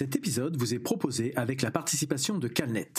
Cet 0.00 0.16
épisode 0.16 0.56
vous 0.56 0.72
est 0.72 0.78
proposé 0.78 1.36
avec 1.36 1.60
la 1.60 1.70
participation 1.70 2.38
de 2.38 2.48
Calnet. 2.48 2.90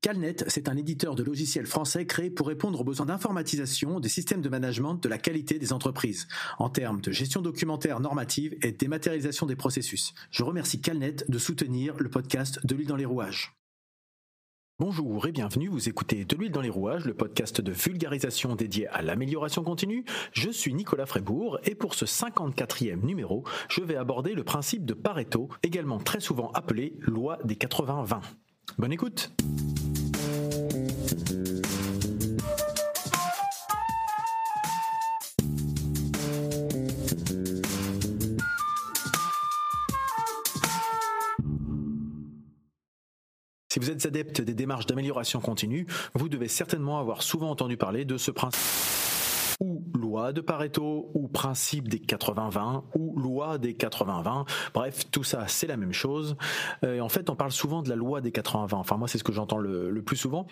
Calnet, 0.00 0.36
c'est 0.46 0.70
un 0.70 0.78
éditeur 0.78 1.14
de 1.14 1.22
logiciels 1.22 1.66
français 1.66 2.06
créé 2.06 2.30
pour 2.30 2.48
répondre 2.48 2.80
aux 2.80 2.84
besoins 2.84 3.04
d'informatisation 3.04 4.00
des 4.00 4.08
systèmes 4.08 4.40
de 4.40 4.48
management 4.48 4.94
de 4.94 5.10
la 5.10 5.18
qualité 5.18 5.58
des 5.58 5.74
entreprises, 5.74 6.26
en 6.58 6.70
termes 6.70 7.02
de 7.02 7.12
gestion 7.12 7.42
documentaire 7.42 8.00
normative 8.00 8.56
et 8.62 8.72
dématérialisation 8.72 9.44
des 9.44 9.56
processus. 9.56 10.14
Je 10.30 10.42
remercie 10.42 10.80
Calnet 10.80 11.16
de 11.28 11.38
soutenir 11.38 11.98
le 11.98 12.08
podcast 12.08 12.64
De 12.64 12.74
l'huile 12.74 12.88
dans 12.88 12.96
les 12.96 13.04
rouages. 13.04 13.57
Bonjour 14.80 15.26
et 15.26 15.32
bienvenue, 15.32 15.66
vous 15.66 15.88
écoutez 15.88 16.24
De 16.24 16.36
l'huile 16.36 16.52
dans 16.52 16.60
les 16.60 16.70
rouages, 16.70 17.04
le 17.04 17.12
podcast 17.12 17.60
de 17.60 17.72
vulgarisation 17.72 18.54
dédié 18.54 18.86
à 18.86 19.02
l'amélioration 19.02 19.64
continue. 19.64 20.04
Je 20.30 20.50
suis 20.50 20.72
Nicolas 20.72 21.04
Frébourg 21.04 21.58
et 21.64 21.74
pour 21.74 21.94
ce 21.94 22.04
54e 22.04 23.04
numéro, 23.04 23.42
je 23.68 23.80
vais 23.80 23.96
aborder 23.96 24.34
le 24.34 24.44
principe 24.44 24.86
de 24.86 24.94
Pareto, 24.94 25.48
également 25.64 25.98
très 25.98 26.20
souvent 26.20 26.52
appelé 26.52 26.94
loi 27.00 27.40
des 27.42 27.56
80-20. 27.56 28.20
Bonne 28.78 28.92
écoute 28.92 29.32
Si 43.78 43.84
vous 43.84 43.92
êtes 43.92 44.06
adepte 44.06 44.40
des 44.40 44.54
démarches 44.54 44.86
d'amélioration 44.86 45.38
continue, 45.38 45.86
vous 46.14 46.28
devez 46.28 46.48
certainement 46.48 46.98
avoir 46.98 47.22
souvent 47.22 47.48
entendu 47.48 47.76
parler 47.76 48.04
de 48.04 48.16
ce 48.16 48.32
principe 48.32 48.60
ou 49.60 49.84
loi 49.94 50.32
de 50.32 50.40
Pareto, 50.40 51.12
ou 51.14 51.28
principe 51.28 51.88
des 51.88 51.98
80-20, 51.98 52.82
ou 52.96 53.16
loi 53.16 53.58
des 53.58 53.74
80-20. 53.74 54.48
Bref, 54.74 55.10
tout 55.12 55.22
ça, 55.22 55.46
c'est 55.46 55.68
la 55.68 55.76
même 55.76 55.92
chose. 55.92 56.36
Euh, 56.84 56.98
en 56.98 57.08
fait, 57.08 57.30
on 57.30 57.36
parle 57.36 57.52
souvent 57.52 57.82
de 57.82 57.88
la 57.88 57.94
loi 57.94 58.20
des 58.20 58.32
80-20. 58.32 58.74
Enfin, 58.74 58.96
moi, 58.96 59.06
c'est 59.06 59.18
ce 59.18 59.24
que 59.24 59.32
j'entends 59.32 59.58
le, 59.58 59.90
le 59.90 60.02
plus 60.02 60.16
souvent. 60.16 60.48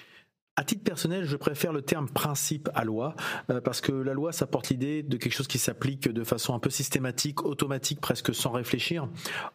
À 0.58 0.64
titre 0.64 0.82
personnel, 0.84 1.24
je 1.24 1.36
préfère 1.36 1.74
le 1.74 1.82
terme 1.82 2.08
principe 2.08 2.70
à 2.74 2.82
loi 2.82 3.14
euh, 3.50 3.60
parce 3.60 3.82
que 3.82 3.92
la 3.92 4.14
loi, 4.14 4.32
ça 4.32 4.46
porte 4.46 4.70
l'idée 4.70 5.02
de 5.02 5.18
quelque 5.18 5.34
chose 5.34 5.48
qui 5.48 5.58
s'applique 5.58 6.08
de 6.08 6.24
façon 6.24 6.54
un 6.54 6.58
peu 6.58 6.70
systématique, 6.70 7.44
automatique, 7.44 8.00
presque 8.00 8.34
sans 8.34 8.52
réfléchir. 8.52 9.06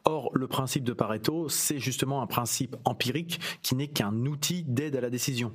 Or, 0.06 0.30
le 0.36 0.48
principe 0.48 0.84
de 0.84 0.94
Pareto, 0.94 1.50
c'est 1.50 1.80
justement 1.80 2.22
un 2.22 2.28
principe 2.28 2.76
empirique 2.86 3.40
qui 3.64 3.74
n'est 3.74 3.88
qu'un 3.88 4.28
outil 4.28 4.64
d'aide 4.64 4.96
à 4.96 5.02
la 5.02 5.10
décision. 5.10 5.52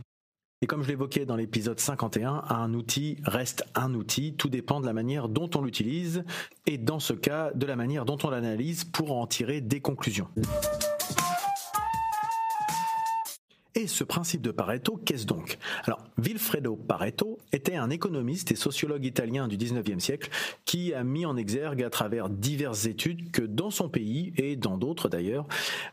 Et 0.63 0.67
comme 0.67 0.83
je 0.83 0.89
l'évoquais 0.89 1.27
dans 1.27 1.37
l'épisode 1.37 1.79
51, 1.79 2.45
un 2.49 2.75
outil 2.75 3.19
reste 3.25 3.65
un 3.77 3.95
outil, 3.95 4.35
tout 4.35 4.49
dépend 4.49 4.81
de 4.81 4.87
la 4.87 4.95
manière 4.95 5.29
dont 5.29 5.51
on 5.55 5.63
l'utilise 5.63 6.25
et 6.67 6.77
dans 6.77 6.99
ce 6.99 7.13
cas, 7.13 7.53
de 7.55 7.67
la 7.67 7.77
manière 7.77 8.05
dont 8.05 8.19
on 8.25 8.31
l'analyse 8.31 8.83
pour 8.85 9.17
en 9.17 9.27
tirer 9.29 9.61
des 9.61 9.81
conclusions. 9.81 10.27
Et 13.77 13.87
ce 13.87 14.05
principe 14.05 14.41
de 14.41 14.51
Pareto, 14.51 14.99
qu'est-ce 15.05 15.27
donc? 15.27 15.59
Alors, 15.85 16.03
Vilfredo 16.17 16.77
Pareto 16.77 17.37
était 17.53 17.77
un 17.77 17.91
économiste 17.91 18.51
et 18.51 18.57
sociologue 18.57 19.05
italien 19.05 19.49
du 19.49 19.59
19e 19.59 20.01
siècle 20.01 20.31
qui 20.65 20.95
a 20.95 21.05
mis 21.05 21.27
en 21.27 21.37
exergue 21.37 21.83
à 21.83 21.91
travers 21.91 22.31
diverses 22.31 22.87
études 22.87 23.31
que 23.31 23.43
dans 23.43 23.71
son 23.71 23.91
pays, 23.91 24.33
et 24.39 24.57
dans 24.57 24.79
d'autres 24.79 25.11
d'ailleurs, 25.11 25.47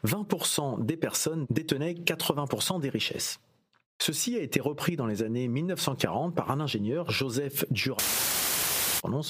20% 0.07 0.85
des 0.85 0.95
personnes 0.95 1.45
détenaient 1.49 1.93
80% 1.93 2.79
des 2.79 2.89
richesses. 2.89 3.41
Ceci 3.99 4.37
a 4.37 4.41
été 4.41 4.61
repris 4.61 4.95
dans 4.95 5.05
les 5.05 5.21
années 5.21 5.49
1940 5.49 6.33
par 6.33 6.51
un 6.51 6.61
ingénieur, 6.61 7.11
Joseph 7.11 7.65
Dura 9.03 9.21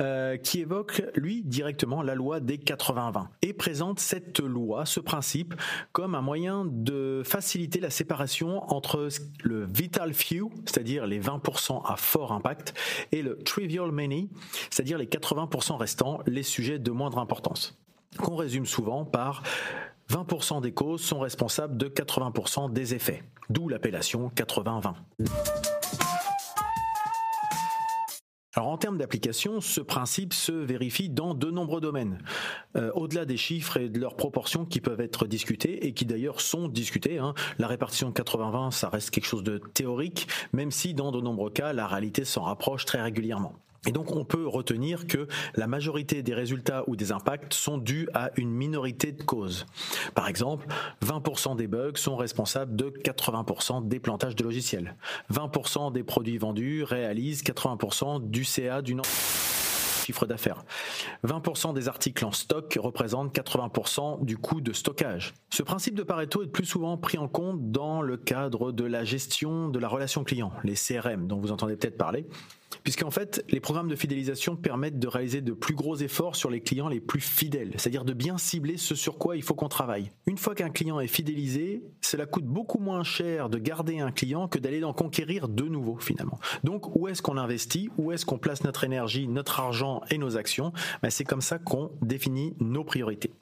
euh, 0.00 0.36
qui 0.36 0.60
évoque, 0.60 1.02
lui, 1.14 1.42
directement 1.42 2.02
la 2.02 2.14
loi 2.14 2.40
des 2.40 2.58
80-20 2.58 3.26
et 3.42 3.52
présente 3.52 4.00
cette 4.00 4.40
loi, 4.40 4.86
ce 4.86 5.00
principe, 5.00 5.54
comme 5.92 6.14
un 6.14 6.20
moyen 6.20 6.64
de 6.66 7.22
faciliter 7.24 7.80
la 7.80 7.90
séparation 7.90 8.62
entre 8.72 9.08
le 9.42 9.64
vital 9.64 10.14
few, 10.14 10.50
c'est-à-dire 10.66 11.06
les 11.06 11.20
20% 11.20 11.82
à 11.86 11.96
fort 11.96 12.32
impact, 12.32 12.74
et 13.12 13.22
le 13.22 13.38
trivial 13.38 13.90
many, 13.92 14.30
c'est-à-dire 14.70 14.98
les 14.98 15.06
80% 15.06 15.76
restants, 15.76 16.20
les 16.26 16.42
sujets 16.42 16.78
de 16.78 16.90
moindre 16.90 17.18
importance 17.18 17.78
qu'on 18.16 18.36
résume 18.36 18.66
souvent 18.66 19.04
par 19.04 19.42
20% 20.10 20.62
des 20.62 20.72
causes 20.72 21.02
sont 21.02 21.20
responsables 21.20 21.76
de 21.76 21.88
80% 21.88 22.72
des 22.72 22.94
effets, 22.94 23.22
d'où 23.50 23.68
l'appellation 23.68 24.30
80-20. 24.34 24.94
Alors 28.58 28.70
en 28.70 28.76
termes 28.76 28.98
d'application, 28.98 29.60
ce 29.60 29.80
principe 29.80 30.34
se 30.34 30.50
vérifie 30.50 31.08
dans 31.08 31.32
de 31.32 31.48
nombreux 31.48 31.80
domaines, 31.80 32.18
euh, 32.74 32.90
au-delà 32.96 33.24
des 33.24 33.36
chiffres 33.36 33.76
et 33.76 33.88
de 33.88 34.00
leurs 34.00 34.16
proportions 34.16 34.64
qui 34.64 34.80
peuvent 34.80 35.00
être 35.00 35.28
discutés 35.28 35.86
et 35.86 35.94
qui 35.94 36.04
d'ailleurs 36.04 36.40
sont 36.40 36.66
discutés. 36.66 37.18
Hein. 37.18 37.34
La 37.60 37.68
répartition 37.68 38.10
80-20, 38.10 38.72
ça 38.72 38.88
reste 38.88 39.10
quelque 39.10 39.26
chose 39.26 39.44
de 39.44 39.58
théorique, 39.58 40.26
même 40.52 40.72
si 40.72 40.92
dans 40.92 41.12
de 41.12 41.20
nombreux 41.20 41.50
cas, 41.50 41.72
la 41.72 41.86
réalité 41.86 42.24
s'en 42.24 42.42
rapproche 42.42 42.84
très 42.84 43.00
régulièrement. 43.00 43.54
Et 43.86 43.92
donc 43.92 44.14
on 44.14 44.24
peut 44.24 44.46
retenir 44.46 45.06
que 45.06 45.28
la 45.54 45.66
majorité 45.66 46.22
des 46.22 46.34
résultats 46.34 46.84
ou 46.88 46.96
des 46.96 47.12
impacts 47.12 47.54
sont 47.54 47.78
dus 47.78 48.08
à 48.14 48.30
une 48.36 48.50
minorité 48.50 49.12
de 49.12 49.22
causes. 49.22 49.66
Par 50.14 50.28
exemple, 50.28 50.66
20% 51.04 51.56
des 51.56 51.66
bugs 51.66 51.92
sont 51.96 52.16
responsables 52.16 52.74
de 52.76 52.90
80% 52.90 53.86
des 53.86 54.00
plantages 54.00 54.36
de 54.36 54.44
logiciels. 54.44 54.96
20% 55.32 55.92
des 55.92 56.02
produits 56.02 56.38
vendus 56.38 56.82
réalisent 56.82 57.42
80% 57.42 58.28
du 58.28 58.44
CA 58.44 58.82
d'une 58.82 59.02
chiffre 60.08 60.24
d'affaires. 60.24 60.64
20% 61.26 61.74
des 61.74 61.86
articles 61.86 62.24
en 62.24 62.32
stock 62.32 62.78
représentent 62.80 63.36
80% 63.36 64.24
du 64.24 64.38
coût 64.38 64.62
de 64.62 64.72
stockage. 64.72 65.34
Ce 65.50 65.62
principe 65.62 65.94
de 65.94 66.02
Pareto 66.02 66.42
est 66.42 66.46
plus 66.46 66.64
souvent 66.64 66.96
pris 66.96 67.18
en 67.18 67.28
compte 67.28 67.70
dans 67.70 68.00
le 68.00 68.16
cadre 68.16 68.72
de 68.72 68.84
la 68.84 69.04
gestion 69.04 69.68
de 69.68 69.78
la 69.78 69.86
relation 69.86 70.24
client, 70.24 70.50
les 70.64 70.76
CRM 70.76 71.26
dont 71.26 71.38
vous 71.38 71.52
entendez 71.52 71.76
peut-être 71.76 71.98
parler 71.98 72.26
puisqu'en 72.82 73.10
fait, 73.10 73.44
les 73.50 73.60
programmes 73.60 73.88
de 73.88 73.96
fidélisation 73.96 74.56
permettent 74.56 74.98
de 74.98 75.08
réaliser 75.08 75.40
de 75.40 75.52
plus 75.52 75.74
gros 75.74 75.96
efforts 75.96 76.36
sur 76.36 76.50
les 76.50 76.60
clients 76.60 76.88
les 76.88 77.00
plus 77.00 77.20
fidèles, 77.20 77.72
c'est-à-dire 77.76 78.04
de 78.04 78.12
bien 78.12 78.38
cibler 78.38 78.76
ce 78.76 78.94
sur 78.94 79.18
quoi 79.18 79.36
il 79.36 79.42
faut 79.42 79.54
qu'on 79.54 79.68
travaille. 79.68 80.10
Une 80.26 80.38
fois 80.38 80.54
qu'un 80.54 80.70
client 80.70 81.00
est 81.00 81.06
fidélisé, 81.06 81.82
cela 82.00 82.26
coûte 82.26 82.44
beaucoup 82.44 82.78
moins 82.78 83.02
cher 83.02 83.48
de 83.48 83.58
garder 83.58 84.00
un 84.00 84.10
client 84.10 84.48
que 84.48 84.58
d'aller 84.58 84.84
en 84.84 84.92
conquérir 84.92 85.48
de 85.48 85.64
nouveaux 85.64 85.98
finalement. 85.98 86.38
Donc 86.64 86.94
où 86.96 87.08
est-ce 87.08 87.22
qu'on 87.22 87.36
investit? 87.36 87.90
Où 87.98 88.12
est-ce 88.12 88.26
qu'on 88.26 88.38
place 88.38 88.64
notre 88.64 88.84
énergie, 88.84 89.28
notre 89.28 89.60
argent 89.60 90.02
et 90.10 90.18
nos 90.18 90.36
actions? 90.36 90.72
Ben, 91.02 91.10
C'est 91.10 91.24
comme 91.24 91.40
ça 91.40 91.58
qu'on 91.58 91.92
définit 92.02 92.54
nos 92.60 92.84
priorités. 92.84 93.32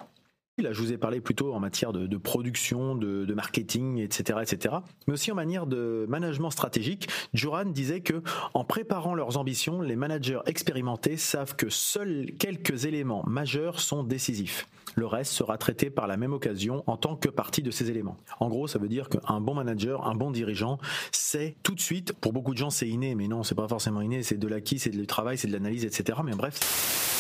Là, 0.59 0.73
je 0.73 0.81
vous 0.81 0.91
ai 0.91 0.97
parlé 0.97 1.21
plutôt 1.21 1.53
en 1.53 1.61
matière 1.61 1.93
de, 1.93 2.17
production, 2.17 2.95
de, 2.95 3.35
marketing, 3.35 3.99
etc., 3.99 4.39
etc. 4.41 4.77
Mais 5.07 5.13
aussi 5.13 5.31
en 5.31 5.35
manière 5.35 5.67
de 5.67 6.07
management 6.09 6.49
stratégique. 6.49 7.11
Juran 7.35 7.67
disait 7.67 8.01
que, 8.01 8.23
en 8.55 8.65
préparant 8.65 9.15
leurs 9.15 9.37
ambitions, 9.37 9.83
les 9.83 9.97
managers 9.97 10.41
expérimentés 10.47 11.19
savent 11.19 11.57
que 11.57 11.69
seuls 11.69 12.31
quelques 12.39 12.87
éléments 12.87 13.23
majeurs 13.27 13.81
sont 13.81 14.03
décisifs. 14.03 14.67
Le 14.95 15.05
reste 15.05 15.33
sera 15.33 15.59
traité 15.59 15.91
par 15.91 16.07
la 16.07 16.17
même 16.17 16.33
occasion 16.33 16.83
en 16.87 16.97
tant 16.97 17.17
que 17.17 17.29
partie 17.29 17.63
de 17.63 17.71
ces 17.71 17.91
éléments. 17.91 18.17
En 18.41 18.49
gros, 18.49 18.67
ça 18.67 18.79
veut 18.79 18.89
dire 18.89 19.11
qu'un 19.11 19.43
bon 19.43 19.53
manager, 19.53 20.07
un 20.07 20.15
bon 20.15 20.31
dirigeant, 20.31 20.79
c'est 21.13 21.55
tout 21.65 21.75
de 21.75 21.81
suite, 21.81 22.15
pour 22.15 22.33
beaucoup 22.33 22.55
de 22.55 22.59
gens 22.59 22.71
c'est 22.71 22.89
inné, 22.89 23.15
mais 23.15 23.29
non, 23.29 23.43
c'est 23.43 23.55
pas 23.55 23.69
forcément 23.69 24.01
inné, 24.01 24.23
c'est 24.23 24.39
de 24.39 24.49
l'acquis, 24.49 24.79
c'est 24.79 24.89
du 24.89 25.07
travail, 25.07 25.37
c'est 25.37 25.49
de 25.49 25.53
l'analyse, 25.53 25.85
etc. 25.85 26.21
Mais 26.25 26.33
bref, 26.33 27.16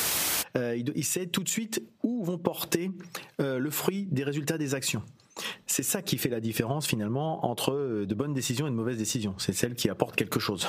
euh, 0.56 0.81
il, 0.94 1.05
sait 1.05 1.27
tout 1.27 1.43
de 1.43 1.49
suite 1.49 1.83
où 2.03 2.25
vont 2.25 2.39
porter 2.39 2.91
euh, 3.41 3.59
le 3.59 3.71
fruit 3.71 4.06
des 4.11 4.25
résultats 4.25 4.59
des 4.59 4.75
actions. 4.75 5.03
C'est 5.67 5.83
ça 5.83 6.00
qui 6.03 6.17
fait 6.17 6.31
la 6.31 6.41
différence 6.41 6.87
finalement 6.87 7.44
entre 7.44 7.72
euh, 7.72 8.06
de 8.06 8.15
bonnes 8.15 8.33
décisions 8.33 8.66
et 8.66 8.71
de 8.71 8.75
mauvaises 8.75 8.97
décisions. 8.97 9.34
C'est 9.39 9.53
celle 9.53 9.75
qui 9.75 9.91
apporte 9.91 10.16
quelque 10.16 10.41
chose. 10.41 10.66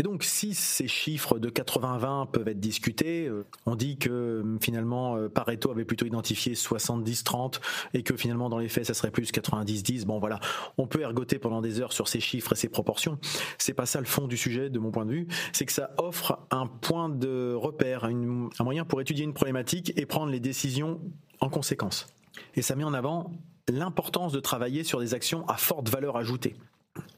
Et 0.00 0.02
donc, 0.02 0.24
si 0.24 0.54
ces 0.54 0.88
chiffres 0.88 1.38
de 1.38 1.50
80-20 1.50 2.30
peuvent 2.30 2.48
être 2.48 2.58
discutés, 2.58 3.26
euh, 3.28 3.44
on 3.66 3.76
dit 3.76 3.98
que 3.98 4.40
hum, 4.40 4.58
finalement 4.58 5.16
euh, 5.16 5.28
Pareto 5.28 5.70
avait 5.70 5.84
plutôt 5.84 6.06
identifié 6.06 6.54
70-30 6.54 7.60
et 7.92 8.02
que 8.02 8.16
finalement 8.16 8.48
dans 8.48 8.56
les 8.56 8.70
faits 8.70 8.86
ça 8.86 8.94
serait 8.94 9.10
plus 9.10 9.30
90-10. 9.30 10.06
Bon 10.06 10.18
voilà, 10.18 10.40
on 10.78 10.86
peut 10.86 11.02
ergoter 11.02 11.38
pendant 11.38 11.60
des 11.60 11.82
heures 11.82 11.92
sur 11.92 12.08
ces 12.08 12.18
chiffres 12.18 12.54
et 12.54 12.56
ces 12.56 12.70
proportions. 12.70 13.18
C'est 13.58 13.74
pas 13.74 13.84
ça 13.84 14.00
le 14.00 14.06
fond 14.06 14.26
du 14.26 14.38
sujet 14.38 14.70
de 14.70 14.78
mon 14.78 14.90
point 14.90 15.04
de 15.04 15.10
vue. 15.12 15.28
C'est 15.52 15.66
que 15.66 15.72
ça 15.72 15.90
offre 15.98 16.38
un 16.50 16.66
point 16.66 17.10
de 17.10 17.52
repère, 17.52 18.04
un 18.04 18.64
moyen 18.64 18.86
pour 18.86 19.02
étudier 19.02 19.26
une 19.26 19.34
problématique 19.34 19.92
et 19.96 20.06
prendre 20.06 20.32
les 20.32 20.40
décisions 20.40 20.98
en 21.40 21.50
conséquence. 21.50 22.06
Et 22.54 22.62
ça 22.62 22.74
met 22.74 22.84
en 22.84 22.94
avant 22.94 23.32
l'importance 23.68 24.32
de 24.32 24.40
travailler 24.40 24.82
sur 24.82 24.98
des 24.98 25.12
actions 25.12 25.46
à 25.46 25.58
forte 25.58 25.90
valeur 25.90 26.16
ajoutée. 26.16 26.56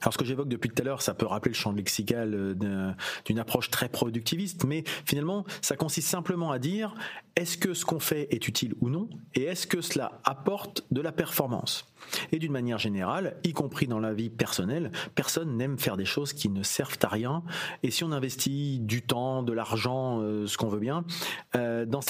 Alors 0.02 0.12
ce 0.12 0.18
que 0.18 0.24
j'évoque 0.24 0.48
depuis 0.48 0.68
tout 0.68 0.82
à 0.82 0.84
l'heure, 0.84 1.00
ça 1.00 1.14
peut 1.14 1.26
rappeler 1.26 1.52
le 1.52 1.56
champ 1.56 1.72
lexical 1.72 2.34
euh, 2.34 2.92
d'une 3.24 3.38
approche 3.38 3.70
très 3.70 3.88
productiviste, 3.88 4.64
mais 4.64 4.82
finalement, 5.06 5.44
ça 5.60 5.76
consiste 5.76 6.08
simplement 6.08 6.50
à 6.50 6.58
dire 6.58 6.94
est-ce 7.36 7.56
que 7.56 7.72
ce 7.72 7.84
qu'on 7.84 8.00
fait 8.00 8.26
est 8.30 8.48
utile 8.48 8.74
ou 8.80 8.90
non, 8.90 9.08
et 9.34 9.44
est-ce 9.44 9.66
que 9.66 9.80
cela 9.80 10.20
apporte 10.24 10.84
de 10.90 11.00
la 11.00 11.12
performance? 11.12 11.86
Et 12.32 12.38
d'une 12.38 12.52
manière 12.52 12.78
générale, 12.78 13.36
y 13.44 13.52
compris 13.52 13.86
dans 13.86 14.00
la 14.00 14.12
vie 14.12 14.28
personnelle, 14.28 14.90
personne 15.14 15.56
n'aime 15.56 15.78
faire 15.78 15.96
des 15.96 16.04
choses 16.04 16.32
qui 16.32 16.48
ne 16.48 16.62
servent 16.62 16.98
à 17.02 17.08
rien. 17.08 17.44
Et 17.84 17.90
si 17.90 18.02
on 18.02 18.10
investit 18.10 18.80
du 18.80 19.02
temps, 19.02 19.42
de 19.42 19.52
l'argent, 19.52 20.20
euh, 20.20 20.46
ce 20.46 20.58
qu'on 20.58 20.68
veut 20.68 20.80
bien, 20.80 21.04
euh, 21.54 21.86
dans 21.86 22.00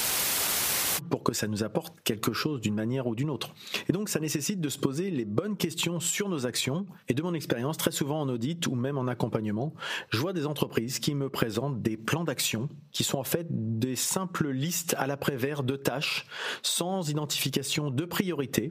pour 1.08 1.22
que 1.22 1.32
ça 1.32 1.46
nous 1.46 1.62
apporte 1.64 1.94
quelque 2.04 2.32
chose 2.32 2.60
d'une 2.60 2.74
manière 2.74 3.06
ou 3.06 3.14
d'une 3.14 3.30
autre. 3.30 3.54
Et 3.88 3.92
donc 3.92 4.08
ça 4.08 4.20
nécessite 4.20 4.60
de 4.60 4.68
se 4.68 4.78
poser 4.78 5.10
les 5.10 5.24
bonnes 5.24 5.56
questions 5.56 6.00
sur 6.00 6.28
nos 6.28 6.46
actions. 6.46 6.86
Et 7.08 7.14
de 7.14 7.22
mon 7.22 7.34
expérience, 7.34 7.76
très 7.76 7.92
souvent 7.92 8.20
en 8.20 8.28
audit 8.28 8.66
ou 8.66 8.74
même 8.74 8.98
en 8.98 9.06
accompagnement, 9.06 9.74
je 10.10 10.18
vois 10.18 10.32
des 10.32 10.46
entreprises 10.46 10.98
qui 10.98 11.14
me 11.14 11.28
présentent 11.28 11.82
des 11.82 11.96
plans 11.96 12.24
d'action 12.24 12.68
qui 12.92 13.04
sont 13.04 13.18
en 13.18 13.24
fait 13.24 13.46
des 13.50 13.96
simples 13.96 14.50
listes 14.50 14.94
à 14.98 15.06
l'après-vert 15.06 15.62
de 15.62 15.76
tâches 15.76 16.26
sans 16.62 17.08
identification 17.08 17.90
de 17.90 18.04
priorité 18.04 18.70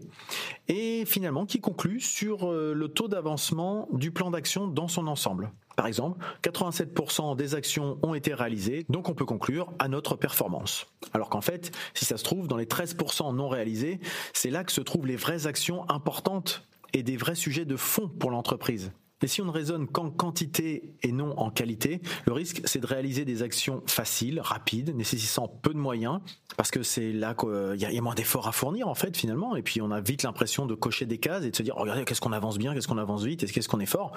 et 0.68 1.06
finalement 1.06 1.46
qui 1.46 1.60
concluent 1.60 2.00
sur 2.00 2.50
euh, 2.50 2.74
le 2.74 2.88
taux 2.88 3.08
d'avancement 3.08 3.88
du 3.92 4.12
plan 4.12 4.32
d'action 4.32 4.68
dans 4.68 4.88
son 4.88 5.08
ensemble. 5.08 5.52
Par 5.76 5.88
exemple, 5.88 6.24
87% 6.44 7.36
des 7.36 7.56
actions 7.56 7.98
ont 8.04 8.14
été 8.14 8.34
réalisées, 8.34 8.86
donc 8.90 9.10
on 9.10 9.14
peut 9.14 9.26
conclure 9.26 9.72
à 9.80 9.88
notre 9.88 10.16
performance. 10.16 10.88
Alors 11.14 11.30
qu'en 11.30 11.42
fait, 11.42 11.72
si 11.94 12.06
ça 12.06 12.18
se 12.18 12.24
trouve, 12.24 12.48
dans 12.48 12.58
les 12.58 12.66
13% 12.66 13.36
non 13.36 13.50
réalisés, 13.50 14.00
c'est 14.34 14.50
là 14.50 14.64
que 14.64 14.72
se 14.72 14.82
trouvent 14.82 15.08
les 15.08 15.16
vraies 15.16 15.48
actions 15.48 15.90
importantes 15.90 16.68
et 16.94 17.04
des 17.04 17.18
vrais 17.18 17.36
sujets 17.36 17.66
de 17.66 17.78
fond 17.78 18.08
pour 18.08 18.32
l'entreprise. 18.32 18.92
Et 19.22 19.28
si 19.28 19.42
on 19.42 19.46
ne 19.46 19.52
raisonne 19.52 19.88
qu'en 19.88 20.10
quantité 20.10 20.96
et 21.04 21.12
non 21.12 21.38
en 21.38 21.52
qualité, 21.52 22.02
le 22.26 22.34
risque, 22.34 22.62
c'est 22.66 22.80
de 22.80 22.88
réaliser 22.88 23.26
des 23.26 23.44
actions 23.44 23.84
faciles, 23.86 24.40
rapides, 24.40 24.96
nécessitant 24.96 25.48
peu 25.48 25.74
de 25.74 25.80
moyens, 25.80 26.20
parce 26.58 26.72
que 26.72 26.84
c'est 26.84 27.12
là 27.12 27.36
qu'il 27.36 27.80
y, 27.80 27.98
a 27.98 28.02
moins 28.02 28.16
d'efforts 28.16 28.48
à 28.48 28.52
fournir, 28.52 28.88
en 28.88 28.96
fait, 28.96 29.16
finalement. 29.16 29.56
Et 29.56 29.62
puis, 29.62 29.82
on 29.82 29.92
a 29.92 30.02
vite 30.02 30.24
l'impression 30.24 30.66
de 30.66 30.74
cocher 30.74 31.06
des 31.06 31.20
cases 31.20 31.44
et 31.46 31.52
de 31.52 31.56
se 31.56 31.64
dire, 31.64 31.76
regardez, 31.76 32.04
qu'est-ce 32.06 32.22
qu'on 32.22 32.32
avance 32.32 32.58
bien, 32.58 32.74
qu'est-ce 32.74 32.88
qu'on 32.88 32.98
avance 32.98 33.24
vite, 33.24 33.52
qu'est-ce 33.52 33.70
qu'on 33.70 33.80
est 33.80 33.86
fort? 33.86 34.14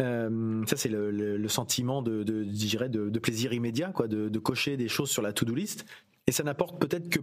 Euh, 0.00 0.64
ça, 0.66 0.76
c'est 0.76 0.90
le, 0.90 1.48
sentiment 1.48 2.02
de, 2.02 2.22
de, 2.22 2.44
de, 2.44 3.08
de, 3.08 3.18
plaisir 3.18 3.52
immédiat, 3.52 3.88
quoi, 3.88 4.08
de, 4.08 4.28
de 4.28 4.38
cocher 4.38 4.76
des 4.76 4.88
choses 4.88 5.10
sur 5.10 5.22
la 5.22 5.32
to-do 5.32 5.54
list. 5.54 5.86
Et 6.26 6.32
ça 6.32 6.42
n'apporte 6.42 6.78
peut-être 6.78 7.08
que 7.08 7.20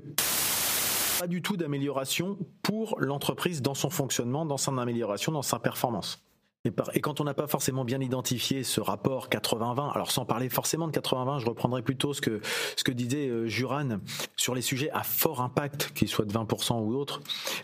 pas 1.20 1.28
du 1.28 1.42
tout 1.42 1.58
d'amélioration 1.58 2.38
pour 2.64 3.00
l'entreprise 3.00 3.62
dans 3.62 3.76
son 3.76 3.90
fonctionnement, 3.90 4.46
dans 4.46 4.58
son 4.58 4.78
amélioration, 4.78 5.32
dans 5.32 5.42
sa 5.42 5.60
performance. 5.60 6.24
Et, 6.66 7.02
quand 7.02 7.20
on 7.20 7.26
n'a 7.26 7.34
pas 7.34 7.48
forcément 7.48 7.84
bien 7.84 8.00
identifié 8.00 8.64
ce 8.64 8.80
rapport 8.80 9.28
80-20, 9.28 9.92
alors 9.92 10.12
sans 10.12 10.24
parler 10.24 10.48
forcément 10.48 10.88
de 10.88 10.98
80-20, 10.98 11.40
je 11.40 11.46
reprendrai 11.46 11.82
plutôt 11.82 12.14
ce 12.14 12.22
que, 12.22 12.40
ce 12.78 12.86
que 12.86 12.94
disait 12.94 13.28
euh, 13.28 13.48
Juran 13.48 14.00
sur 14.38 14.56
les 14.56 14.62
sujets 14.62 14.90
à 14.92 15.04
fort 15.04 15.42
impact, 15.42 15.92
qu'ils 15.94 16.08
soient 16.08 16.24
de 16.24 16.32
20% 16.32 16.80
ou 16.80 16.96
autres. 16.96 17.20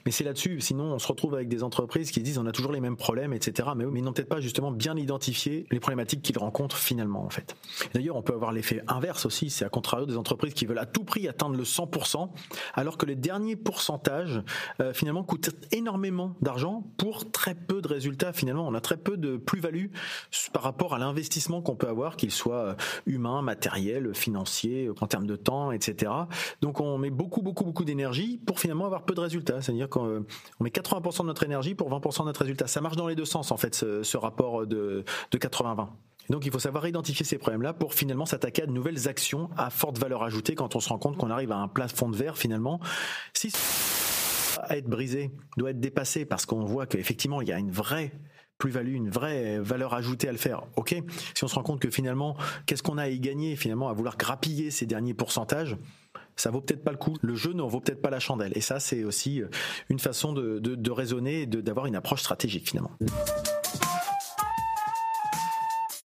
Mais 0.05 0.11
c'est 0.11 0.25
là-dessus, 0.25 0.59
sinon 0.59 0.83
on 0.93 0.99
se 0.99 1.07
retrouve 1.07 1.33
avec 1.33 1.47
des 1.47 1.63
entreprises 1.63 2.11
qui 2.11 2.21
disent 2.21 2.37
on 2.39 2.45
a 2.45 2.51
toujours 2.51 2.73
les 2.73 2.81
mêmes 2.81 2.97
problèmes, 2.97 3.31
etc. 3.31 3.69
Mais, 3.73 3.85
ils 3.95 4.03
n'ont 4.03 4.11
peut-être 4.11 4.27
pas 4.27 4.41
justement 4.41 4.69
bien 4.69 4.97
identifié 4.97 5.65
les 5.71 5.79
problématiques 5.79 6.21
qu'ils 6.21 6.37
rencontrent 6.37 6.77
finalement 6.77 7.23
en 7.23 7.29
fait. 7.29 7.55
D'ailleurs, 7.93 8.17
on 8.17 8.21
peut 8.21 8.33
avoir 8.33 8.51
l'effet 8.51 8.83
inverse 8.89 9.25
aussi, 9.25 9.49
c'est 9.49 9.63
à 9.63 9.69
contrario 9.69 10.07
des 10.07 10.17
entreprises 10.17 10.53
qui 10.53 10.65
veulent 10.65 10.77
à 10.77 10.85
tout 10.85 11.05
prix 11.05 11.25
atteindre 11.29 11.55
le 11.55 11.63
100%, 11.63 12.31
alors 12.73 12.97
que 12.97 13.05
les 13.05 13.15
derniers 13.15 13.55
pourcentages 13.55 14.41
euh, 14.81 14.91
finalement 14.91 15.23
coûtent 15.23 15.51
énormément 15.71 16.35
d'argent 16.41 16.83
pour 16.97 17.31
très 17.31 17.55
peu 17.55 17.81
de 17.81 17.87
résultats 17.87 18.33
finalement. 18.33 18.67
On 18.67 18.73
a 18.73 18.81
très 18.89 18.97
peu 18.97 19.17
de 19.17 19.37
plus-value 19.37 19.87
par 20.51 20.63
rapport 20.63 20.95
à 20.95 20.97
l'investissement 20.97 21.61
qu'on 21.61 21.75
peut 21.75 21.87
avoir, 21.87 22.15
qu'il 22.15 22.31
soit 22.31 22.55
euh, 22.55 22.75
humain, 23.05 23.43
matériel, 23.43 24.15
financier, 24.15 24.89
en 24.99 25.05
termes 25.05 25.27
de 25.27 25.35
temps, 25.35 25.71
etc. 25.71 26.11
Donc 26.61 26.81
on 26.81 26.97
met 26.97 27.11
beaucoup, 27.11 27.43
beaucoup, 27.43 27.65
beaucoup 27.65 27.85
d'énergie 27.85 28.39
pour 28.47 28.59
finalement 28.59 28.87
avoir 28.87 29.05
peu 29.05 29.13
de 29.13 29.19
résultats. 29.19 29.61
C'est-à-dire 29.61 29.89
qu'on 29.89 30.07
euh, 30.07 30.25
met 30.59 30.71
80% 30.71 31.21
de 31.21 31.27
notre 31.27 31.43
énergie 31.43 31.75
pour 31.75 31.87
20% 31.91 32.21
de 32.21 32.25
notre 32.25 32.41
résultat. 32.41 32.65
Ça 32.65 32.81
marche 32.81 32.95
dans 32.95 33.07
les 33.07 33.15
deux 33.15 33.25
sens, 33.25 33.51
en 33.51 33.57
fait, 33.57 33.75
ce, 33.75 34.17
rapport 34.17 34.65
de, 34.65 35.03
de 35.29 35.37
80-20. 35.37 35.89
Donc 36.31 36.47
il 36.47 36.51
faut 36.51 36.59
savoir 36.59 36.87
identifier 36.87 37.25
ces 37.25 37.37
problèmes-là 37.37 37.73
pour 37.73 37.93
finalement 37.93 38.25
s'attaquer 38.25 38.63
à 38.63 38.65
de 38.65 38.71
nouvelles 38.71 39.07
actions 39.07 39.51
à 39.55 39.69
forte 39.69 39.99
valeur 39.99 40.23
ajoutée 40.23 40.55
quand 40.55 40.75
on 40.75 40.79
se 40.79 40.89
rend 40.89 40.97
compte 40.97 41.17
qu'on 41.17 41.29
arrive 41.29 41.51
à 41.51 41.57
un 41.57 41.67
plafond 41.67 42.09
de 42.09 42.15
verre 42.15 42.37
finalement. 42.37 42.79
Si 43.33 43.51
à 44.63 44.77
être 44.77 44.87
brisé, 44.87 45.31
doit 45.57 45.71
être 45.71 45.79
dépassé 45.79 46.25
parce 46.25 46.45
qu'on 46.45 46.63
voit 46.65 46.85
qu'effectivement 46.85 47.41
il 47.41 47.47
y 47.47 47.51
a 47.51 47.59
une 47.59 47.71
vraie 47.71 48.11
plus-value, 48.59 48.93
une 48.93 49.09
vraie 49.09 49.57
valeur 49.59 49.95
ajoutée 49.95 50.29
à 50.29 50.31
le 50.31 50.37
faire. 50.37 50.63
Ok. 50.75 50.95
Si 51.33 51.43
on 51.43 51.47
se 51.47 51.55
rend 51.55 51.63
compte 51.63 51.79
que 51.79 51.89
finalement, 51.89 52.37
qu'est-ce 52.67 52.83
qu'on 52.83 52.99
a 52.99 53.03
à 53.03 53.07
y 53.07 53.19
gagner 53.19 53.55
finalement 53.55 53.89
à 53.89 53.93
vouloir 53.93 54.17
grappiller 54.17 54.69
ces 54.69 54.85
derniers 54.85 55.15
pourcentages, 55.15 55.77
ça 56.35 56.51
vaut 56.51 56.61
peut-être 56.61 56.83
pas 56.83 56.91
le 56.91 56.97
coup. 56.97 57.17
Le 57.21 57.35
jeu 57.35 57.53
n'en 57.53 57.67
vaut 57.67 57.79
peut-être 57.79 58.01
pas 58.01 58.09
la 58.09 58.19
chandelle. 58.19 58.51
Et 58.55 58.61
ça, 58.61 58.79
c'est 58.79 59.03
aussi 59.03 59.41
une 59.89 59.99
façon 59.99 60.33
de, 60.33 60.59
de, 60.59 60.75
de 60.75 60.91
raisonner 60.91 61.41
et 61.41 61.45
d'avoir 61.47 61.85
une 61.85 61.95
approche 61.95 62.21
stratégique 62.21 62.69
finalement. 62.69 62.91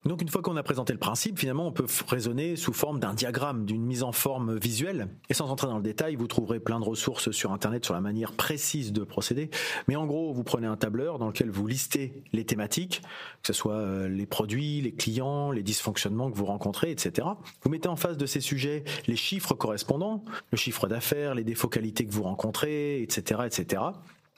Donc 0.05 0.21
une 0.21 0.29
fois 0.29 0.43
qu'on 0.43 0.57
a 0.57 0.65
présenté 0.65 0.93
le 0.93 0.99
principe, 0.99 1.39
finalement, 1.39 1.67
on 1.67 1.73
peut 1.73 1.87
raisonner 2.09 2.57
sous 2.57 2.73
forme 2.73 2.99
d'un 2.99 3.15
diagramme, 3.15 3.65
d'une 3.65 3.85
mise 3.85 4.03
en 4.03 4.11
forme 4.11 4.57
visuelle. 4.57 5.09
Et 5.31 5.35
sans 5.35 5.49
entrer 5.49 5.69
dans 5.69 5.77
le 5.77 5.83
détail, 5.83 6.17
vous 6.17 6.27
trouverez 6.27 6.59
plein 6.59 6.81
de 6.81 6.85
ressources 6.85 7.31
sur 7.31 7.53
Internet 7.53 7.85
sur 7.85 7.95
la 7.95 8.01
manière 8.01 8.33
précise 8.33 8.93
de 8.93 9.05
procéder. 9.05 9.49
Mais 9.87 9.95
en 9.95 10.07
gros, 10.07 10.33
vous 10.33 10.43
prenez 10.43 10.67
un 10.67 10.77
tableur 10.77 11.19
dans 11.19 11.29
lequel 11.29 11.51
vous 11.51 11.69
listez 11.69 12.25
les 12.33 12.45
thématiques, 12.45 13.01
que 13.43 13.47
ce 13.47 13.53
soit 13.53 13.75
euh, 13.75 14.09
les 14.09 14.27
produits, 14.27 14.81
les 14.81 14.93
clients, 14.93 15.53
les 15.53 15.63
dysfonctionnements 15.63 16.33
que 16.33 16.37
vous 16.37 16.47
rencontrez, 16.47 16.91
etc. 16.91 17.29
Vous 17.63 17.71
mettez 17.71 17.89
en 17.89 17.97
face 17.97 18.17
de 18.17 18.27
ces 18.27 18.41
sujets 18.41 18.83
les 19.07 19.17
chiffres 19.17 19.55
correspondants, 19.55 20.25
le 20.51 20.59
chiffre 20.59 20.89
d'affaires, 20.89 21.37
les 21.37 21.45
défauts 21.45 21.69
qualités 21.69 22.05
que 22.07 22.13
vous 22.13 22.25
rencontrez, 22.25 23.03
etc., 23.03 23.43
etc. 23.47 23.83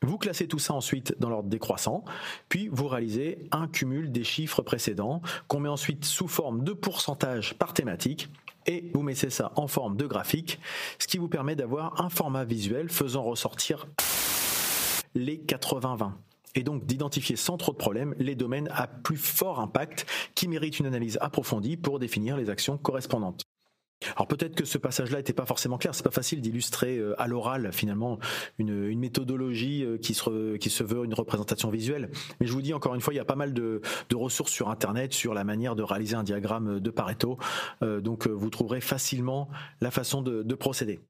Vous 0.02 0.18
classez 0.18 0.48
tout 0.48 0.58
ça 0.58 0.74
ensuite 0.74 1.14
dans 1.18 1.30
l'ordre 1.30 1.48
décroissant, 1.48 2.04
puis 2.48 2.68
vous 2.70 2.88
réalisez 2.88 3.48
un 3.52 3.68
cumul 3.68 4.12
des 4.12 4.24
chiffres 4.24 4.62
précédents 4.62 5.22
qu'on 5.48 5.60
met 5.60 5.68
ensuite 5.68 6.04
sous 6.04 6.28
forme 6.28 6.62
de 6.62 6.72
pourcentage 6.72 7.54
par 7.54 7.72
thématique 7.72 8.28
et 8.66 8.90
vous 8.94 9.02
mettez 9.02 9.30
ça 9.30 9.52
en 9.56 9.66
forme 9.66 9.96
de 9.96 10.06
graphique, 10.06 10.58
ce 10.98 11.06
qui 11.06 11.18
vous 11.18 11.28
permet 11.28 11.56
d'avoir 11.56 12.00
un 12.00 12.08
format 12.08 12.44
visuel 12.44 12.88
faisant 12.88 13.22
ressortir 13.22 13.86
les 15.14 15.38
80-20 15.38 16.12
et 16.54 16.62
donc 16.62 16.86
d'identifier 16.86 17.36
sans 17.36 17.56
trop 17.56 17.72
de 17.72 17.76
problèmes 17.76 18.14
les 18.18 18.34
domaines 18.34 18.68
à 18.72 18.86
plus 18.86 19.16
fort 19.16 19.60
impact 19.60 20.06
qui 20.34 20.48
méritent 20.48 20.78
une 20.78 20.86
analyse 20.86 21.18
approfondie 21.20 21.76
pour 21.76 21.98
définir 21.98 22.36
les 22.36 22.50
actions 22.50 22.78
correspondantes. 22.78 23.42
Alors 24.16 24.26
peut-être 24.26 24.54
que 24.54 24.64
ce 24.64 24.78
passage-là 24.78 25.18
n'était 25.18 25.32
pas 25.32 25.46
forcément 25.46 25.78
clair. 25.78 25.94
C'est 25.94 26.04
pas 26.04 26.10
facile 26.10 26.40
d'illustrer 26.40 26.98
euh, 26.98 27.20
à 27.20 27.26
l'oral 27.26 27.72
finalement 27.72 28.18
une, 28.58 28.98
méthodologie 28.98 29.84
euh, 29.84 29.98
qui 29.98 30.14
se, 30.14 30.84
veut 30.84 31.04
une 31.04 31.14
représentation 31.14 31.70
visuelle. 31.70 32.10
Mais 32.40 32.46
je 32.46 32.52
vous 32.52 32.62
dis 32.62 32.74
encore 32.74 32.94
une 32.94 33.00
fois, 33.00 33.14
il 33.14 33.16
y 33.16 33.20
a 33.20 33.24
pas 33.24 33.36
mal 33.36 33.52
de, 33.54 33.80
ressources 34.14 34.52
sur 34.52 34.70
Internet 34.70 35.12
sur 35.12 35.34
la 35.34 35.42
manière 35.44 35.74
de 35.74 35.82
réaliser 35.82 36.14
un 36.14 36.22
diagramme 36.22 36.80
de 36.80 36.90
Pareto. 36.90 37.36
Euh, 37.82 38.00
donc 38.00 38.28
vous 38.28 38.48
trouverez 38.48 38.80
facilement 38.80 39.48
la 39.80 39.90
façon 39.90 40.22
de 40.22 40.54
procéder. 40.54 41.00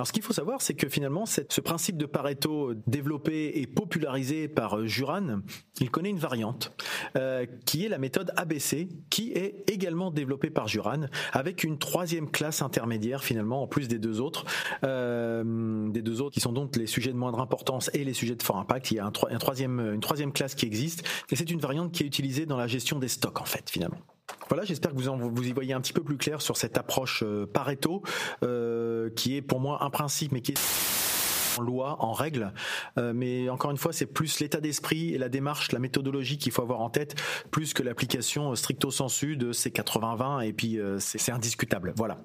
Alors 0.00 0.06
ce 0.06 0.14
qu'il 0.14 0.22
faut 0.22 0.32
savoir, 0.32 0.62
c'est 0.62 0.72
que 0.72 0.88
finalement, 0.88 1.26
ce 1.26 1.60
principe 1.60 1.98
de 1.98 2.06
Pareto 2.06 2.72
développé 2.86 3.60
et 3.60 3.66
popularisé 3.66 4.48
par 4.48 4.78
euh, 4.78 4.86
Juran, 4.86 5.40
il 5.78 5.90
connaît 5.90 6.08
une 6.08 6.18
variante 6.18 6.72
euh, 7.18 7.44
qui 7.66 7.84
est 7.84 7.90
la 7.90 7.98
méthode 7.98 8.32
ABC, 8.34 8.88
qui 9.10 9.32
est 9.32 9.70
également 9.70 10.10
développée 10.10 10.48
par 10.48 10.68
Juran, 10.68 11.02
avec 11.34 11.64
une 11.64 11.76
troisième 11.76 12.30
classe 12.30 12.62
intermédiaire 12.62 13.22
finalement, 13.22 13.62
en 13.62 13.66
plus 13.66 13.88
des 13.88 13.98
deux 13.98 14.22
autres, 14.22 14.46
euh, 14.84 15.90
des 15.90 16.00
deux 16.00 16.22
autres 16.22 16.32
qui 16.32 16.40
sont 16.40 16.54
donc 16.54 16.76
les 16.76 16.86
sujets 16.86 17.12
de 17.12 17.18
moindre 17.18 17.40
importance 17.40 17.90
et 17.92 18.02
les 18.02 18.14
sujets 18.14 18.36
de 18.36 18.42
fort 18.42 18.56
impact. 18.56 18.92
Il 18.92 18.94
y 18.94 19.00
a 19.00 19.04
une 19.04 20.00
troisième 20.00 20.32
classe 20.32 20.54
qui 20.54 20.64
existe, 20.64 21.06
et 21.30 21.36
c'est 21.36 21.50
une 21.50 21.60
variante 21.60 21.92
qui 21.92 22.04
est 22.04 22.06
utilisée 22.06 22.46
dans 22.46 22.56
la 22.56 22.68
gestion 22.68 22.98
des 22.98 23.08
stocks 23.08 23.42
en 23.42 23.44
fait 23.44 23.68
finalement. 23.68 24.00
Voilà, 24.48 24.64
j'espère 24.64 24.92
que 24.92 24.96
vous, 24.96 25.30
vous 25.30 25.46
y 25.46 25.52
voyez 25.52 25.72
un 25.72 25.80
petit 25.80 25.92
peu 25.92 26.02
plus 26.02 26.16
clair 26.16 26.42
sur 26.42 26.56
cette 26.56 26.76
approche 26.76 27.22
euh, 27.24 27.46
Pareto, 27.46 28.02
euh, 28.42 29.10
qui 29.10 29.36
est 29.36 29.42
pour 29.42 29.60
moi 29.60 29.84
un 29.84 29.90
principe, 29.90 30.32
mais 30.32 30.40
qui 30.40 30.52
est 30.52 31.58
en 31.58 31.62
loi, 31.62 31.96
en 32.00 32.12
règle. 32.12 32.52
Euh, 32.98 33.12
mais 33.14 33.48
encore 33.48 33.70
une 33.70 33.76
fois, 33.76 33.92
c'est 33.92 34.06
plus 34.06 34.40
l'état 34.40 34.60
d'esprit 34.60 35.14
et 35.14 35.18
la 35.18 35.28
démarche, 35.28 35.72
la 35.72 35.78
méthodologie 35.78 36.38
qu'il 36.38 36.52
faut 36.52 36.62
avoir 36.62 36.80
en 36.80 36.90
tête, 36.90 37.14
plus 37.50 37.74
que 37.74 37.82
l'application 37.82 38.54
stricto 38.54 38.90
sensu 38.90 39.36
de 39.36 39.52
ces 39.52 39.70
80-20, 39.70 40.46
et 40.46 40.52
puis 40.52 40.78
c'est 40.98 41.32
indiscutable. 41.32 41.92
Voilà. 41.96 42.18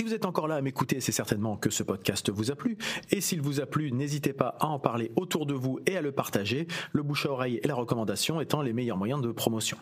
Si 0.00 0.04
vous 0.04 0.14
êtes 0.14 0.24
encore 0.24 0.48
là 0.48 0.54
à 0.54 0.62
m'écouter, 0.62 0.98
c'est 1.00 1.12
certainement 1.12 1.58
que 1.58 1.68
ce 1.68 1.82
podcast 1.82 2.30
vous 2.30 2.50
a 2.50 2.56
plu. 2.56 2.78
Et 3.10 3.20
s'il 3.20 3.42
vous 3.42 3.60
a 3.60 3.66
plu, 3.66 3.92
n'hésitez 3.92 4.32
pas 4.32 4.56
à 4.58 4.68
en 4.68 4.78
parler 4.78 5.12
autour 5.14 5.44
de 5.44 5.52
vous 5.52 5.78
et 5.84 5.94
à 5.94 6.00
le 6.00 6.10
partager, 6.10 6.68
le 6.92 7.02
bouche 7.02 7.26
à 7.26 7.32
oreille 7.32 7.60
et 7.62 7.68
la 7.68 7.74
recommandation 7.74 8.40
étant 8.40 8.62
les 8.62 8.72
meilleurs 8.72 8.96
moyens 8.96 9.20
de 9.20 9.30
promotion. 9.30 9.76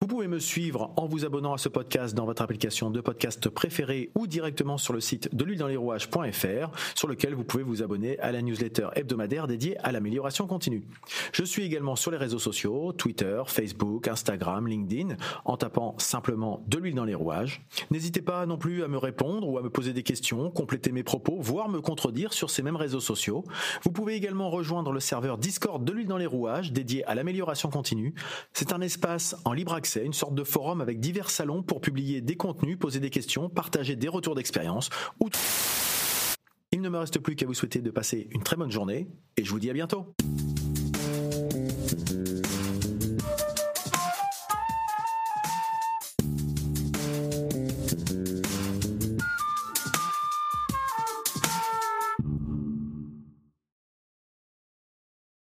Vous 0.00 0.06
pouvez 0.06 0.28
me 0.28 0.38
suivre 0.38 0.92
en 0.96 1.06
vous 1.06 1.24
abonnant 1.24 1.54
à 1.54 1.58
ce 1.58 1.68
podcast 1.68 2.14
dans 2.14 2.24
votre 2.24 2.40
application 2.40 2.88
de 2.88 3.00
podcast 3.00 3.48
préférée 3.48 4.12
ou 4.14 4.28
directement 4.28 4.78
sur 4.78 4.92
le 4.92 5.00
site 5.00 5.34
de 5.34 5.44
l'huile 5.44 5.58
dans 5.58 5.66
les 5.66 5.76
rouages.fr 5.76 6.70
sur 6.94 7.08
lequel 7.08 7.34
vous 7.34 7.42
pouvez 7.42 7.64
vous 7.64 7.82
abonner 7.82 8.16
à 8.20 8.30
la 8.30 8.40
newsletter 8.40 8.90
hebdomadaire 8.94 9.48
dédiée 9.48 9.76
à 9.78 9.90
l'amélioration 9.90 10.46
continue. 10.46 10.84
Je 11.32 11.42
suis 11.42 11.64
également 11.64 11.96
sur 11.96 12.12
les 12.12 12.16
réseaux 12.16 12.38
sociaux, 12.38 12.92
Twitter, 12.92 13.42
Facebook, 13.48 14.06
Instagram, 14.06 14.68
LinkedIn, 14.68 15.16
en 15.44 15.56
tapant 15.56 15.96
simplement 15.98 16.62
de 16.68 16.78
l'huile 16.78 16.94
dans 16.94 17.04
les 17.04 17.16
rouages. 17.16 17.66
N'hésitez 17.90 18.22
pas 18.22 18.46
non 18.46 18.56
plus 18.56 18.84
à 18.84 18.88
me 18.88 18.98
répondre 18.98 19.48
ou 19.48 19.58
à 19.58 19.62
me 19.62 19.68
poser 19.68 19.92
des 19.92 20.04
questions, 20.04 20.48
compléter 20.52 20.92
mes 20.92 21.02
propos, 21.02 21.38
voire 21.40 21.68
me 21.68 21.80
contredire 21.80 22.32
sur 22.32 22.50
ces 22.50 22.62
mêmes 22.62 22.76
réseaux 22.76 23.00
sociaux. 23.00 23.42
Vous 23.82 23.90
pouvez 23.90 24.14
également 24.14 24.48
rejoindre 24.48 24.92
le 24.92 25.00
serveur 25.00 25.38
Discord 25.38 25.84
de 25.84 25.92
l'huile 25.92 26.06
dans 26.06 26.18
les 26.18 26.26
rouages 26.26 26.70
dédié 26.70 27.04
à 27.06 27.16
l'amélioration 27.16 27.68
continue. 27.68 28.14
C'est 28.52 28.72
un 28.72 28.80
espace 28.80 29.34
en 29.44 29.52
libre 29.52 29.74
accès 29.74 29.87
accès, 29.88 30.04
une 30.04 30.12
sorte 30.12 30.34
de 30.34 30.44
forum 30.44 30.82
avec 30.82 31.00
divers 31.00 31.30
salons 31.30 31.62
pour 31.62 31.80
publier 31.80 32.20
des 32.20 32.36
contenus, 32.36 32.78
poser 32.78 33.00
des 33.00 33.08
questions, 33.08 33.48
partager 33.48 33.96
des 33.96 34.08
retours 34.08 34.34
d'expérience 34.34 34.90
il 36.70 36.82
ne 36.82 36.90
me 36.90 36.98
reste 36.98 37.18
plus 37.18 37.34
qu'à 37.34 37.46
vous 37.46 37.54
souhaiter 37.54 37.80
de 37.80 37.90
passer 37.90 38.28
une 38.30 38.42
très 38.42 38.56
bonne 38.56 38.70
journée 38.70 39.08
et 39.38 39.44
je 39.44 39.50
vous 39.50 39.58
dis 39.58 39.70
à 39.70 39.72
bientôt. 39.72 40.14